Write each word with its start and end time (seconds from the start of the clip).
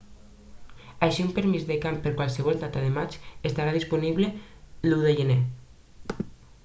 així 1.07 1.25
un 1.25 1.33
permís 1.39 1.67
de 1.67 1.77
camp 1.83 1.99
per 2.05 2.13
a 2.15 2.17
qualsevol 2.21 2.57
data 2.63 2.83
de 2.87 2.95
maig 2.95 3.19
estarà 3.51 3.77
disponible 3.79 4.31
l'1 4.89 5.05
de 5.07 5.17
gener 5.21 5.41